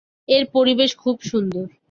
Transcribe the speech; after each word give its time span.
এর 0.29 0.43
পরিবেশ 0.53 0.91
খুবই 0.95 1.23
সুন্দর। 1.31 1.65